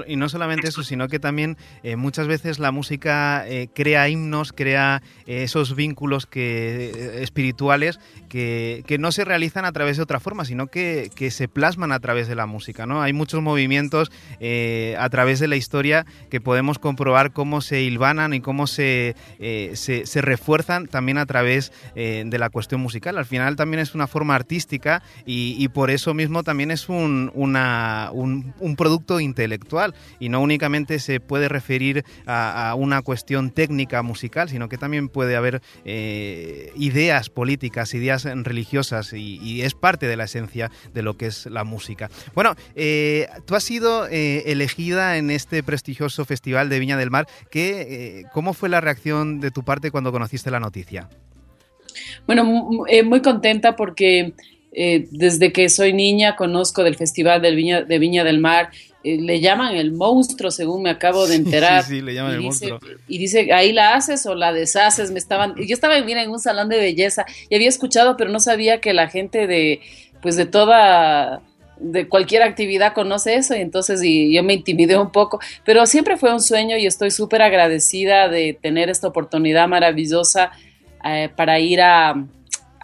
y, 0.07 0.17
no 0.17 0.29
solamente 0.29 0.69
eso, 0.69 0.83
sino 0.83 1.07
que 1.07 1.21
también 1.21 1.57
eh, 1.85 1.95
muchas 1.95 2.27
veces 2.27 2.59
la 2.59 2.73
música 2.73 3.45
eh, 3.47 3.69
crea 3.73 4.09
himnos, 4.09 4.53
crea 4.53 5.03
eh, 5.27 5.45
esos 5.45 5.77
vínculos 5.77 6.27
que, 6.27 7.23
espirituales 7.23 8.01
que, 8.29 8.85
no 8.99 9.13
se 9.13 9.25
realizan 9.25 9.65
a 9.65 9.73
través 9.73 9.97
de 9.97 10.03
otra 10.03 10.19
forma, 10.19 10.45
sino 10.45 10.67
que, 10.67 11.11
se 11.31 11.49
plasman 11.49 11.93
a 11.93 12.01
través 12.01 12.27
de 12.27 12.35
la 12.35 12.47
música. 12.47 12.87
¿no? 12.87 13.01
Hay 13.01 13.13
muchos 13.13 13.41
movimientos 13.41 14.11
a 14.99 15.09
través 15.09 15.39
de 15.39 15.49
la 15.49 15.57
historia 15.57 16.05
que 16.29 16.41
podemos 16.41 16.79
comprobar 16.79 17.33
cómo 17.33 17.61
se 17.61 17.83
hilvanan 17.83 18.35
y 18.35 18.41
cómo 18.41 18.67
se, 18.67 19.15
se, 19.39 20.23
refuerzan 20.23 20.87
también 20.89 21.19
a 21.19 21.27
través 21.27 21.73
de 21.95 22.39
la 22.39 22.51
cuestión 22.51 22.81
musical. 22.81 23.19
Al 23.19 23.27
final 23.27 23.57
también 23.57 23.81
es 23.81 23.95
una 23.95 24.07
forma 24.07 24.35
artística 24.35 25.03
y, 25.25 25.69
por 25.69 25.91
eso 25.91 26.15
mismo 26.15 26.43
también 26.43 26.71
es 26.71 26.89
un, 26.89 27.31
un, 27.35 27.57
un 28.59 28.77
producto 28.81 28.90
intelectual 29.21 29.95
y 30.19 30.29
no 30.29 30.41
únicamente 30.41 30.99
se 30.99 31.21
puede 31.21 31.49
referir 31.49 32.05
a, 32.27 32.75
una 32.77 33.03
cuestión 33.03 33.51
técnica 33.51 34.03
musical, 34.03 34.49
sino 34.49 34.69
que 34.69 34.79
también 34.79 35.09
puede 35.09 35.37
haber 35.37 35.63
eh, 35.85 36.73
ideas 36.77 37.31
políticas, 37.31 37.95
ideas 37.95 38.25
religiosas 38.25 39.13
y, 39.13 39.61
es 39.61 39.75
parte 39.75 40.07
de 40.07 40.17
la 40.17 40.25
esencia 40.25 40.71
de 40.95 41.03
lo 41.03 41.17
que 41.17 41.27
es 41.27 41.47
la 41.47 41.65
música. 41.65 42.09
Bueno, 42.35 42.55
eh, 42.75 43.29
tú 43.47 43.55
has 43.55 43.65
sido 43.65 44.07
eh, 44.09 44.45
elegida 44.47 45.19
en 45.19 45.31
este 45.31 45.63
prestigioso 45.63 46.25
festival 46.25 46.69
de 46.69 46.79
Viña 46.79 46.97
del 46.97 47.11
Mar. 47.11 47.27
¿Qué, 47.51 48.25
¿Cómo 48.33 48.55
fue 48.55 48.69
la 48.69 48.81
reacción 48.81 49.41
de 49.41 49.51
tu 49.51 49.65
parte 49.65 49.91
cuando 49.91 50.13
conociste 50.13 50.51
la 50.51 50.61
noticia? 50.61 51.09
Bueno, 52.27 52.45
muy 52.45 53.23
contenta 53.23 53.77
porque 53.77 54.35
eh, 54.73 55.07
desde 55.11 55.53
que 55.53 55.69
soy 55.69 55.93
niña 55.93 56.37
conozco 56.37 56.85
del 56.85 56.97
Festival 56.97 57.43
del 57.43 57.57
Viña, 57.57 57.83
de 57.83 57.99
Viña 57.99 58.25
del 58.25 58.39
Mar 58.39 58.71
eh, 59.03 59.19
le 59.19 59.41
llaman 59.41 59.77
el 59.77 59.93
monstruo, 59.93 60.51
según 60.51 60.83
me 60.83 60.91
acabo 60.91 61.27
de 61.27 61.37
enterar. 61.37 61.85
Sí, 61.85 61.97
sí, 61.97 62.01
le 62.03 62.13
llaman 62.15 62.33
y 62.33 62.35
el 62.35 62.41
dice, 62.43 62.69
monstruo. 62.69 62.99
Y 63.09 63.19
dice, 63.19 63.53
ahí 63.53 63.73
la 63.73 63.95
haces 63.95 64.27
o 64.27 64.35
la 64.35 64.53
deshaces. 64.53 65.11
Me 65.11 65.19
estaban, 65.19 65.55
yo 65.57 65.75
estaba 65.75 65.99
mira, 66.03 66.23
en 66.23 66.31
un 66.31 66.39
salón 66.39 66.69
de 66.69 66.79
belleza 66.79 67.25
y 67.49 67.55
había 67.55 67.69
escuchado, 67.69 68.17
pero 68.17 68.31
no 68.31 68.41
sabía 68.41 68.81
que 68.81 68.93
la 68.93 69.09
gente 69.09 69.47
de, 69.47 69.81
pues 70.21 70.37
de 70.37 70.47
toda 70.47 71.43
de 71.79 72.09
cualquier 72.09 72.43
actividad 72.43 72.93
conoce 72.93 73.37
eso 73.37 73.57
y 73.57 73.61
entonces 73.61 74.03
y 74.03 74.35
yo 74.35 74.43
me 74.43 74.53
intimidé 74.53 74.99
un 74.99 75.11
poco, 75.11 75.41
pero 75.65 75.87
siempre 75.87 76.19
fue 76.19 76.31
un 76.31 76.43
sueño 76.43 76.77
y 76.77 76.85
estoy 76.85 77.11
súper 77.11 77.41
agradecida 77.41 78.29
de 78.29 78.53
tener 78.61 78.91
esta 78.91 79.09
oportunidad 79.09 79.67
maravillosa 79.67 80.51
eh, 81.07 81.31
para 81.35 81.59
ir 81.59 81.81
a, 81.81 82.23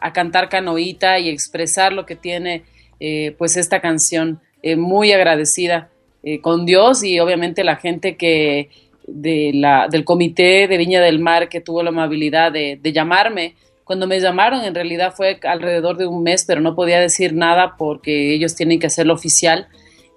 a, 0.07 0.13
cantar 0.13 0.49
canoita 0.49 1.19
y 1.19 1.29
expresar 1.29 1.93
lo 1.93 2.07
que 2.07 2.17
tiene 2.17 2.65
eh, 3.01 3.35
pues 3.39 3.57
esta 3.57 3.81
canción, 3.81 4.41
eh, 4.63 4.77
muy 4.77 5.13
agradecida 5.13 5.91
eh, 6.23 6.41
con 6.41 6.67
Dios 6.67 7.05
y 7.05 7.21
obviamente 7.21 7.63
la 7.63 7.77
gente 7.77 8.17
que 8.17 8.71
de 9.07 9.53
la, 9.55 9.89
del 9.89 10.05
comité 10.05 10.67
de 10.67 10.77
Viña 10.77 11.01
del 11.01 11.19
Mar 11.19 11.49
que 11.49 11.61
tuvo 11.61 11.83
la 11.83 11.91
amabilidad 11.91 12.53
de, 12.53 12.81
llamarme 12.83 13.55
cuando 13.85 14.09
me 14.09 14.19
llamaron, 14.19 14.65
en 14.65 14.75
realidad 14.75 15.15
fue 15.17 15.39
alrededor 15.45 15.97
de 15.97 16.09
un 16.09 16.25
mes, 16.25 16.45
pero 16.45 16.61
no 16.61 16.75
podía 16.75 16.99
decir 16.99 17.35
nada 17.35 17.77
porque 17.79 18.35
ellos 18.35 18.57
tienen 18.57 18.81
que 18.81 18.89
hacerlo 18.89 19.15
oficial. 19.15 19.69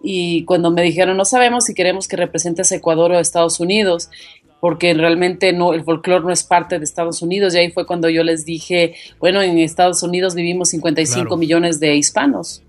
Y 0.01 0.43
cuando 0.46 0.72
me 0.72 0.81
dijeron, 0.81 1.15
no 1.17 1.24
sabemos 1.24 1.65
si 1.65 1.75
queremos 1.75 2.08
que 2.08 2.15
representes 2.15 2.72
a 2.72 2.77
Ecuador 2.77 3.12
o 3.12 3.17
a 3.17 3.22
Estados 3.22 3.60
Unidos, 3.60 4.10
porque 4.59 4.93
realmente 4.93 5.53
no, 5.53 5.73
el 5.73 5.83
folclore 5.83 6.25
no 6.25 6.31
es 6.31 6.43
parte 6.43 6.77
de 6.77 6.85
Estados 6.85 7.21
Unidos. 7.21 7.55
Y 7.55 7.59
ahí 7.59 7.71
fue 7.71 7.85
cuando 7.85 8.09
yo 8.09 8.23
les 8.23 8.45
dije, 8.45 8.95
bueno, 9.19 9.41
en 9.41 9.57
Estados 9.59 10.03
Unidos 10.03 10.35
vivimos 10.35 10.69
55 10.69 11.21
claro. 11.21 11.37
millones 11.37 11.79
de 11.79 11.95
hispanos. 11.95 12.61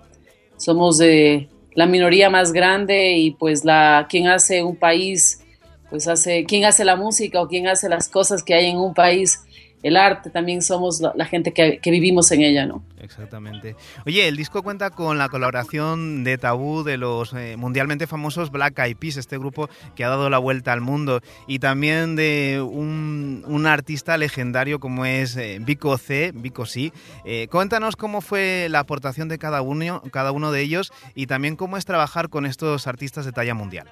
Somos 0.57 0.99
de 0.99 1.49
la 1.75 1.87
minoría 1.87 2.31
más 2.31 2.53
grande 2.53 3.17
y 3.17 3.33
pues 3.33 3.65
la 3.65 4.07
quien 4.09 4.29
hace 4.29 4.63
un 4.63 4.77
país, 4.77 5.43
pues 5.89 6.07
hace, 6.07 6.45
quien 6.45 6.65
hace 6.65 6.85
la 6.85 6.97
música 6.97 7.41
o 7.41 7.49
quien 7.49 7.67
hace 7.67 7.89
las 7.89 8.09
cosas 8.09 8.43
que 8.43 8.55
hay 8.55 8.67
en 8.67 8.77
un 8.77 8.95
país 8.95 9.41
el 9.83 9.97
arte, 9.97 10.31
también 10.31 10.63
somos 10.63 11.01
la, 11.01 11.25
gente 11.25 11.53
que, 11.53 11.81
vivimos 11.91 12.31
en 12.33 12.43
ella, 12.43 12.67
¿no? 12.67 12.83
Exactamente. 13.01 13.77
Oye, 14.05 14.29
el 14.29 14.37
disco 14.37 14.63
cuenta 14.63 14.91
con 14.91 15.17
la 15.17 15.29
colaboración 15.29 16.23
de 16.23 16.37
Tabú 16.37 16.83
de 16.83 16.99
los 16.99 17.33
eh, 17.33 17.57
mundialmente 17.57 18.07
famosos 18.07 18.51
Black 18.51 18.79
Eyed 18.79 18.97
Peas, 18.97 19.17
este 19.17 19.39
grupo 19.39 19.71
que 19.95 20.05
ha 20.05 20.09
dado 20.09 20.29
la 20.29 20.39
vuelta 20.39 20.73
al 20.73 20.81
mundo, 20.81 21.21
y 21.47 21.61
también 21.61 22.15
de 22.15 22.61
un, 22.63 23.45
un 23.47 23.67
artista 23.67 24.19
legendario 24.19 24.81
como 24.81 25.07
es 25.07 25.37
eh, 25.37 25.59
Vico 25.61 25.97
C, 25.97 26.33
Vico 26.35 26.67
C. 26.67 26.93
Eh, 27.25 27.49
cuéntanos 27.51 27.97
cómo 27.97 28.21
fue 28.21 28.69
la 28.71 28.81
aportación 28.81 29.29
de 29.29 29.39
cada 29.39 29.63
uno, 29.63 30.03
cada 30.13 30.33
uno 30.33 30.53
de 30.53 30.61
ellos 30.61 30.93
y 31.15 31.27
también 31.27 31.57
cómo 31.57 31.77
es 31.77 31.85
trabajar 31.85 32.29
con 32.29 32.45
estos 32.45 32.87
artistas 32.87 33.25
de 33.25 33.33
talla 33.33 33.55
mundial. 33.55 33.89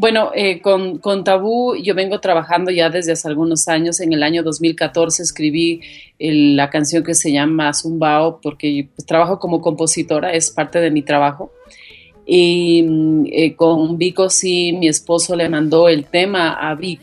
Bueno, 0.00 0.30
eh, 0.34 0.62
con, 0.62 0.96
con, 0.96 1.24
Tabú 1.24 1.76
yo 1.76 1.94
vengo 1.94 2.20
trabajando 2.20 2.70
ya 2.70 2.88
desde 2.88 3.12
hace 3.12 3.28
algunos 3.28 3.68
años. 3.68 4.00
En 4.00 4.14
el 4.14 4.22
año 4.22 4.42
2014 4.42 5.22
escribí 5.22 5.82
el, 6.18 6.56
la 6.56 6.70
canción 6.70 7.04
que 7.04 7.14
se 7.14 7.30
llama 7.30 7.74
Zumbao 7.74 8.40
porque 8.40 8.88
pues, 8.96 9.04
trabajo 9.04 9.38
como 9.38 9.60
compositora, 9.60 10.32
es 10.32 10.50
parte 10.52 10.80
de 10.80 10.90
mi 10.90 11.02
trabajo. 11.02 11.52
Y 12.24 13.26
eh, 13.30 13.54
con 13.56 13.98
Vico 13.98 14.30
sí, 14.30 14.72
mi 14.72 14.88
esposo 14.88 15.36
le 15.36 15.50
mandó 15.50 15.86
el 15.86 16.06
tema 16.06 16.54
a 16.54 16.74
Vic. 16.74 17.00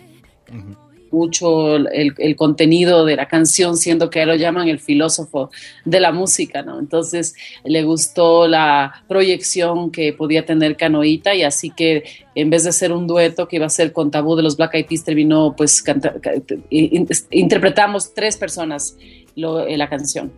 -huh 0.47 0.86
mucho 1.11 1.75
el, 1.75 2.35
contenido 2.35 3.05
de 3.05 3.15
la 3.15 3.27
canción, 3.27 3.77
siendo 3.77 4.09
que 4.09 4.25
lo 4.25 4.35
llaman 4.35 4.67
el 4.67 4.79
filósofo 4.79 5.49
de 5.85 5.99
la 5.99 6.11
música, 6.11 6.61
¿no? 6.61 6.79
Entonces 6.79 7.35
le 7.63 7.83
gustó 7.83 8.47
la 8.47 9.03
proyección 9.07 9.91
que 9.91 10.13
podía 10.13 10.45
tener 10.45 10.77
Canoita 10.77 11.35
y 11.35 11.43
así 11.43 11.69
que 11.69 12.03
en 12.35 12.49
vez 12.49 12.63
de 12.63 12.71
ser 12.71 12.91
un 12.91 13.07
dueto 13.07 13.47
que 13.47 13.55
iba 13.55 13.65
a 13.65 13.69
ser 13.69 13.91
con 13.91 14.11
Tabú 14.11 14.35
de 14.35 14.43
los 14.43 14.57
Black 14.57 14.75
Eyed 14.75 14.85
Peas, 14.85 15.03
terminó 15.03 15.55
pues 15.55 15.81
canta, 15.81 16.13
in, 16.69 17.07
interpretamos 17.31 18.13
tres 18.13 18.37
personas 18.37 18.95
eh, 19.37 19.77
la 19.77 19.87
canción. 19.87 20.31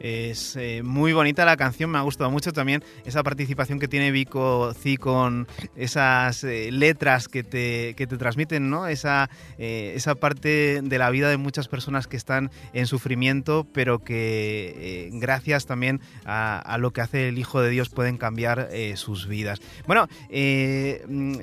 Es 0.00 0.54
eh, 0.56 0.82
muy 0.84 1.12
bonita 1.12 1.44
la 1.44 1.56
canción, 1.56 1.90
me 1.90 1.98
ha 1.98 2.02
gustado 2.02 2.30
mucho 2.30 2.52
también 2.52 2.84
esa 3.04 3.22
participación 3.22 3.80
que 3.80 3.88
tiene 3.88 4.12
Vico 4.12 4.72
C 4.74 4.96
con 4.96 5.48
esas 5.74 6.44
eh, 6.44 6.70
letras 6.70 7.28
que 7.28 7.42
te, 7.42 7.94
que 7.96 8.06
te, 8.06 8.16
transmiten, 8.16 8.70
¿no? 8.70 8.86
Esa, 8.86 9.28
eh, 9.58 9.92
esa 9.96 10.14
parte 10.14 10.80
de 10.82 10.98
la 10.98 11.10
vida 11.10 11.28
de 11.28 11.36
muchas 11.36 11.68
personas 11.68 12.06
que 12.06 12.16
están 12.16 12.50
en 12.72 12.86
sufrimiento, 12.86 13.66
pero 13.72 13.98
que 13.98 15.10
gracias 15.14 15.66
también 15.66 16.00
a, 16.24 16.58
a, 16.58 16.78
lo 16.78 16.92
que 16.92 17.00
hace 17.00 17.28
el 17.28 17.38
Hijo 17.38 17.60
de 17.60 17.70
Dios 17.70 17.88
pueden 17.88 18.18
cambiar 18.18 18.68
sus 18.94 19.26
vidas. 19.26 19.60
Bueno, 19.86 20.06
mm, 20.30 21.34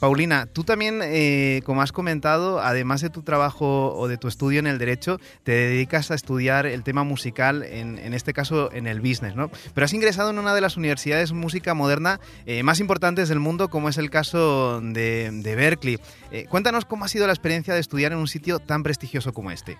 Paulina, 0.00 0.46
tú 0.46 0.64
también, 0.64 1.00
como 1.64 1.82
has 1.82 1.92
comentado, 1.92 2.60
además 2.60 3.00
de 3.00 3.10
tu 3.10 3.22
trabajo 3.22 3.94
o 3.94 4.08
de 4.08 4.18
tu 4.18 4.28
estudio 4.28 4.58
en 4.58 4.66
el 4.66 4.78
derecho, 4.78 5.18
te 5.44 5.52
dedicas 5.52 6.10
a 6.10 6.14
estudiar 6.14 6.66
el 6.66 6.82
tema 6.82 7.04
musical 7.04 7.64
en, 7.70 8.14
este 8.14 8.32
caso 8.32 8.72
en 8.72 8.86
el 8.86 9.00
business, 9.00 9.34
¿no? 9.34 9.50
Pero 9.74 9.84
has 9.84 9.92
ingresado 9.92 10.30
en 10.30 10.38
una 10.38 10.54
de 10.54 10.60
las 10.60 10.76
universidades 10.76 11.30
de 11.30 11.34
música 11.34 11.74
moderna 11.74 12.20
eh, 12.46 12.62
más 12.62 12.80
importantes 12.80 13.28
del 13.28 13.40
mundo, 13.40 13.68
como 13.68 13.88
es 13.88 13.98
el 13.98 14.10
caso 14.10 14.80
de, 14.80 15.30
Berkeley. 15.42 15.98
Eh, 16.32 16.46
cuéntanos 16.48 16.84
cómo 16.84 17.04
ha 17.04 17.08
sido 17.08 17.26
la 17.26 17.32
experiencia 17.32 17.74
de 17.74 17.80
estudiar 17.80 18.12
en 18.12 18.18
un 18.18 18.28
sitio 18.28 18.58
tan 18.58 18.82
prestigioso 18.82 19.32
como 19.32 19.50
este. 19.50 19.78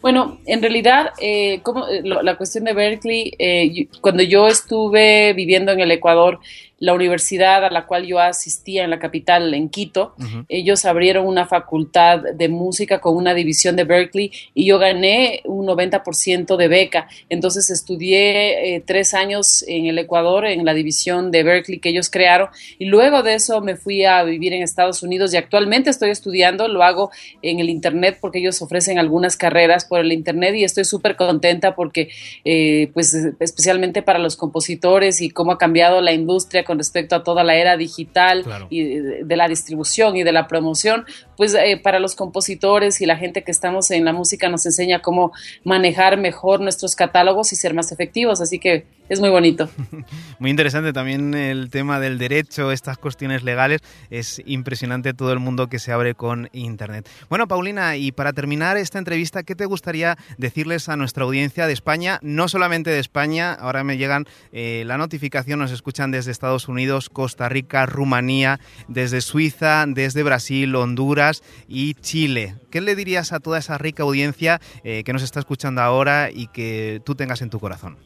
Bueno, 0.00 0.40
en 0.46 0.62
realidad, 0.62 1.10
eh, 1.20 1.60
como, 1.62 1.86
la 2.02 2.36
cuestión 2.36 2.64
de 2.64 2.72
Berkeley, 2.72 3.88
cuando 4.00 4.22
yo 4.22 4.48
estuve 4.48 5.32
viviendo 5.34 5.72
en 5.72 5.80
el 5.80 5.90
Ecuador, 5.92 6.40
la 6.80 6.94
universidad 6.94 7.64
a 7.64 7.70
la 7.70 7.86
cual 7.86 8.06
yo 8.06 8.18
asistía 8.18 8.84
en 8.84 8.90
la 8.90 8.98
capital, 8.98 9.52
en 9.52 9.68
Quito, 9.68 10.14
uh 10.18 10.22
-huh. 10.22 10.44
ellos 10.48 10.86
abrieron 10.86 11.26
una 11.26 11.46
facultad 11.46 12.20
de 12.34 12.48
música 12.48 13.00
con 13.00 13.16
una 13.16 13.34
división 13.34 13.76
de 13.76 13.84
Berkeley 13.84 14.32
y 14.54 14.64
yo 14.64 14.78
gané 14.78 15.42
un 15.44 15.66
90% 15.66 16.56
de 16.56 16.68
beca. 16.68 17.06
Entonces 17.28 17.68
estudié 17.68 18.76
eh, 18.76 18.82
tres 18.84 19.12
años 19.12 19.62
en 19.68 19.86
el 19.86 19.98
Ecuador, 19.98 20.46
en 20.46 20.64
la 20.64 20.72
división 20.72 21.30
de 21.30 21.42
Berkeley 21.42 21.80
que 21.80 21.90
ellos 21.90 22.08
crearon 22.08 22.48
y 22.78 22.86
luego 22.86 23.22
de 23.22 23.34
eso 23.34 23.60
me 23.60 23.76
fui 23.76 24.06
a 24.06 24.22
vivir 24.24 24.54
en 24.54 24.62
Estados 24.62 25.02
Unidos 25.02 25.34
y 25.34 25.36
actualmente 25.36 25.90
estoy 25.90 26.08
estudiando, 26.08 26.66
lo 26.66 26.82
hago 26.82 27.10
en 27.42 27.60
el 27.60 27.68
Internet 27.68 28.16
porque 28.22 28.38
ellos 28.38 28.62
ofrecen 28.62 28.98
algunas 28.98 29.36
carreras 29.36 29.84
por 29.84 30.00
el 30.00 30.12
Internet 30.12 30.54
y 30.54 30.64
estoy 30.64 30.86
súper 30.86 31.16
contenta 31.16 31.74
porque, 31.74 32.08
eh, 32.46 32.90
pues 32.94 33.14
especialmente 33.38 34.00
para 34.00 34.18
los 34.18 34.36
compositores 34.36 35.20
y 35.20 35.28
cómo 35.28 35.52
ha 35.52 35.58
cambiado 35.58 36.00
la 36.00 36.12
industria 36.12 36.64
con 36.70 36.78
respecto 36.78 37.16
a 37.16 37.24
toda 37.24 37.42
la 37.42 37.56
era 37.56 37.76
digital 37.76 38.44
claro. 38.44 38.68
y 38.70 38.84
de, 38.84 39.24
de, 39.24 39.36
la 39.36 39.48
distribución 39.48 40.16
y 40.16 40.22
de 40.22 40.30
la 40.30 40.46
promoción, 40.46 41.04
pues 41.36 41.52
eh, 41.54 41.80
para 41.82 41.98
los 41.98 42.14
compositores 42.14 43.00
y 43.00 43.06
la 43.06 43.16
gente 43.16 43.42
que 43.42 43.50
estamos 43.50 43.90
en 43.90 44.04
la 44.04 44.12
música 44.12 44.48
nos 44.48 44.64
enseña 44.66 45.02
cómo 45.02 45.32
manejar 45.64 46.16
mejor 46.16 46.60
nuestros 46.60 46.94
catálogos 46.94 47.52
y 47.52 47.56
ser 47.56 47.74
más 47.74 47.90
efectivos, 47.90 48.40
así 48.40 48.60
que 48.60 48.86
es 49.10 49.18
muy 49.20 49.28
bonito. 49.28 49.68
Muy 50.38 50.50
interesante 50.50 50.92
también 50.92 51.34
el 51.34 51.68
tema 51.68 52.00
del 52.00 52.16
derecho, 52.16 52.70
estas 52.72 52.96
cuestiones 52.96 53.42
legales, 53.42 53.80
es 54.08 54.40
impresionante 54.46 55.12
todo 55.12 55.32
el 55.32 55.40
mundo 55.40 55.66
que 55.66 55.78
se 55.78 55.92
abre 55.92 56.14
con 56.14 56.48
Internet. 56.52 57.08
Bueno, 57.28 57.48
Paulina, 57.48 57.96
y 57.96 58.12
para 58.12 58.32
terminar 58.32 58.76
esta 58.76 58.98
entrevista, 58.98 59.42
¿qué 59.42 59.56
te 59.56 59.66
gustaría 59.66 60.16
decirles 60.38 60.88
a 60.88 60.96
nuestra 60.96 61.24
audiencia 61.24 61.66
de 61.66 61.72
España? 61.72 62.20
No 62.22 62.48
solamente 62.48 62.90
de 62.90 63.00
España, 63.00 63.52
ahora 63.52 63.82
me 63.82 63.98
llegan 63.98 64.26
eh, 64.52 64.84
la 64.86 64.96
notificación, 64.96 65.58
nos 65.58 65.72
escuchan 65.72 66.12
desde 66.12 66.30
Estados 66.30 66.68
Unidos, 66.68 67.10
Costa 67.10 67.48
Rica, 67.48 67.86
Rumanía, 67.86 68.60
desde 68.86 69.20
Suiza, 69.20 69.84
desde 69.88 70.22
Brasil, 70.22 70.74
Honduras 70.76 71.42
y 71.68 71.94
Chile. 71.94 72.54
¿Qué 72.70 72.80
le 72.80 72.94
dirías 72.94 73.32
a 73.32 73.40
toda 73.40 73.58
esa 73.58 73.76
rica 73.76 74.04
audiencia 74.04 74.60
eh, 74.84 75.02
que 75.04 75.12
nos 75.12 75.22
está 75.22 75.40
escuchando 75.40 75.82
ahora 75.82 76.30
y 76.30 76.46
que 76.46 77.02
tú 77.04 77.16
tengas 77.16 77.42
en 77.42 77.50
tu 77.50 77.58
corazón? 77.58 77.96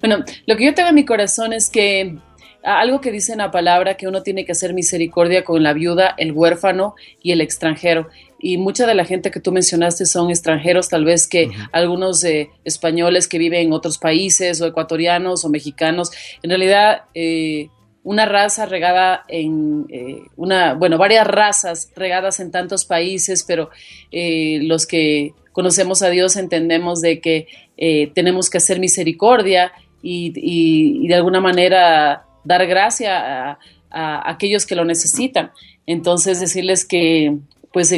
Bueno, 0.00 0.24
lo 0.46 0.56
que 0.56 0.64
yo 0.64 0.74
tengo 0.74 0.88
en 0.88 0.94
mi 0.94 1.04
corazón 1.04 1.52
es 1.52 1.70
que 1.70 2.16
algo 2.62 3.00
que 3.00 3.10
dice 3.10 3.32
en 3.32 3.38
la 3.38 3.50
palabra 3.50 3.96
que 3.96 4.06
uno 4.06 4.22
tiene 4.22 4.44
que 4.44 4.52
hacer 4.52 4.74
misericordia 4.74 5.44
con 5.44 5.62
la 5.62 5.72
viuda, 5.72 6.14
el 6.18 6.32
huérfano 6.32 6.94
y 7.22 7.32
el 7.32 7.40
extranjero. 7.40 8.08
Y 8.38 8.58
mucha 8.58 8.86
de 8.86 8.94
la 8.94 9.04
gente 9.04 9.30
que 9.30 9.40
tú 9.40 9.52
mencionaste 9.52 10.06
son 10.06 10.30
extranjeros, 10.30 10.88
tal 10.88 11.04
vez 11.04 11.26
que 11.26 11.46
uh 11.46 11.50
-huh. 11.50 11.68
algunos 11.72 12.24
eh, 12.24 12.50
españoles 12.64 13.28
que 13.28 13.38
viven 13.38 13.66
en 13.66 13.72
otros 13.72 13.98
países 13.98 14.60
o 14.60 14.66
ecuatorianos 14.66 15.44
o 15.44 15.48
mexicanos. 15.48 16.10
En 16.42 16.50
realidad, 16.50 17.02
eh, 17.14 17.68
una 18.02 18.24
raza 18.24 18.64
regada 18.64 19.24
en 19.28 19.86
eh, 19.90 20.22
una, 20.36 20.72
bueno, 20.74 20.96
varias 20.96 21.26
razas 21.26 21.90
regadas 21.96 22.40
en 22.40 22.50
tantos 22.50 22.86
países, 22.86 23.44
pero 23.46 23.70
los 24.10 24.86
que 24.86 25.32
conocemos 25.52 26.00
a 26.00 26.08
Dios 26.08 26.36
entendemos 26.36 27.02
de 27.02 27.20
que 27.20 27.46
eh, 27.80 28.12
tenemos 28.14 28.50
que 28.50 28.58
hacer 28.58 28.78
misericordia 28.78 29.72
y, 30.02 31.08
de 31.08 31.14
alguna 31.14 31.40
manera 31.40 32.26
dar 32.44 32.66
gracia 32.66 33.58
a, 33.90 34.30
aquellos 34.30 34.66
que 34.66 34.76
lo 34.76 34.84
necesitan. 34.84 35.50
Entonces 35.86 36.38
decirles 36.38 36.84
que 36.84 37.38
pues 37.72 37.94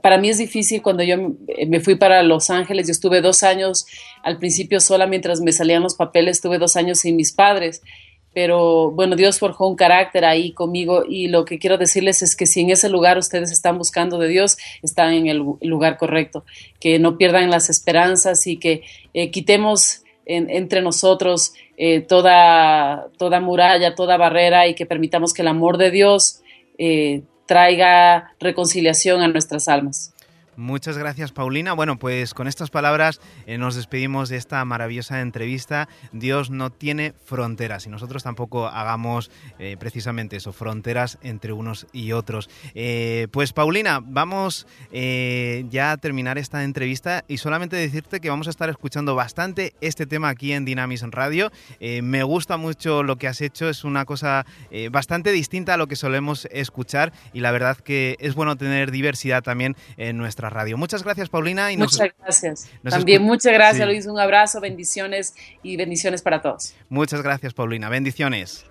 para 0.00 0.18
mí 0.18 0.28
es 0.28 0.38
difícil 0.38 0.80
cuando 0.80 1.02
yo 1.02 1.16
me 1.66 1.80
fui 1.80 1.96
para 1.96 2.22
Los 2.22 2.50
Ángeles, 2.50 2.86
yo 2.86 2.92
estuve 2.92 3.20
dos 3.20 3.42
años 3.42 3.86
al 4.22 4.38
principio 4.38 4.80
sola 4.80 5.06
mientras 5.06 5.40
me 5.40 5.52
salían 5.52 5.82
los 5.82 5.94
papeles, 5.94 6.38
estuve 6.38 6.58
dos 6.58 6.76
años 6.76 7.00
sin 7.00 7.16
mis 7.16 7.32
padres 7.32 7.82
pero 8.34 8.90
bueno, 8.90 9.16
Dios 9.16 9.38
forjó 9.38 9.66
un 9.66 9.76
carácter 9.76 10.24
ahí 10.24 10.52
conmigo 10.52 11.04
y 11.08 11.28
lo 11.28 11.44
que 11.44 11.58
quiero 11.58 11.78
decirles 11.78 12.22
es 12.22 12.36
que 12.36 12.46
si 12.46 12.60
en 12.60 12.70
ese 12.70 12.88
lugar 12.88 13.18
ustedes 13.18 13.50
están 13.50 13.78
buscando 13.78 14.18
de 14.18 14.28
Dios, 14.28 14.58
están 14.82 15.12
en 15.12 15.26
el 15.26 15.42
lugar 15.62 15.96
correcto, 15.96 16.44
que 16.80 16.98
no 16.98 17.16
pierdan 17.16 17.50
las 17.50 17.70
esperanzas 17.70 18.46
y 18.46 18.58
que 18.58 18.82
eh, 19.14 19.30
quitemos 19.30 20.02
entre 20.28 20.82
nosotros 20.82 21.54
eh, 21.78 22.00
toda, 22.00 23.08
toda 23.16 23.40
muralla, 23.40 23.94
toda 23.94 24.18
barrera 24.18 24.66
y 24.66 24.74
que 24.74 24.84
permitamos 24.84 25.32
que 25.32 25.40
el 25.40 25.48
amor 25.48 25.78
de 25.78 25.90
Dios 25.90 26.42
eh, 26.76 27.22
traiga 27.46 28.34
reconciliación 28.38 29.22
a 29.22 29.28
nuestras 29.28 29.68
almas. 29.68 30.12
Muchas 30.58 30.98
gracias, 30.98 31.30
Paulina. 31.30 31.72
Bueno, 31.72 32.00
pues 32.00 32.34
con 32.34 32.48
estas 32.48 32.68
palabras 32.68 33.20
eh, 33.46 33.58
nos 33.58 33.76
despedimos 33.76 34.28
de 34.28 34.38
esta 34.38 34.64
maravillosa 34.64 35.20
entrevista. 35.20 35.88
Dios 36.10 36.50
no 36.50 36.70
tiene 36.70 37.14
fronteras 37.24 37.86
y 37.86 37.90
nosotros 37.90 38.24
tampoco 38.24 38.66
hagamos 38.66 39.30
eh, 39.60 39.76
precisamente 39.78 40.34
eso, 40.34 40.52
fronteras 40.52 41.18
entre 41.22 41.52
unos 41.52 41.86
y 41.92 42.10
otros. 42.10 42.50
Eh, 42.74 43.28
pues, 43.30 43.52
Paulina, 43.52 44.00
vamos 44.02 44.66
ya 44.90 45.92
a 45.92 45.96
terminar 45.98 46.38
esta 46.38 46.64
entrevista 46.64 47.24
y 47.28 47.38
solamente 47.38 47.76
decirte 47.76 48.18
que 48.18 48.28
vamos 48.28 48.48
a 48.48 48.50
estar 48.50 48.68
escuchando 48.68 49.14
bastante 49.14 49.74
este 49.80 50.06
tema 50.06 50.28
aquí 50.28 50.52
en 50.52 50.64
Dynamis 50.64 51.02
Radio. 51.02 51.52
me 51.80 52.24
gusta 52.24 52.56
mucho 52.56 53.04
lo 53.04 53.16
que 53.16 53.28
has 53.28 53.40
hecho, 53.40 53.68
es 53.68 53.84
una 53.84 54.04
cosa 54.04 54.44
bastante 54.90 55.30
distinta 55.30 55.74
a 55.74 55.76
lo 55.76 55.86
que 55.86 55.94
solemos 55.94 56.48
escuchar 56.50 57.12
y 57.32 57.40
la 57.40 57.52
verdad 57.52 57.76
que 57.76 58.16
es 58.18 58.34
bueno 58.34 58.56
tener 58.56 58.90
diversidad 58.90 59.42
también 59.42 59.76
en 59.96 60.16
nuestra 60.16 60.47
radio. 60.50 60.76
Muchas 60.76 61.02
gracias, 61.02 61.28
Paulina. 61.28 61.72
Y 61.72 61.76
muchas 61.76 62.10
gracias. 62.18 62.68
También 62.88 63.22
muchas 63.22 63.52
gracias, 63.52 63.86
Luis. 63.86 64.06
Un 64.06 64.18
abrazo, 64.18 64.60
bendiciones 64.60 65.34
y 65.62 65.76
bendiciones 65.76 66.22
para 66.22 66.40
todos. 66.40 66.74
Muchas 66.88 67.22
gracias, 67.22 67.54
Paulina. 67.54 67.88
Bendiciones. 67.88 68.64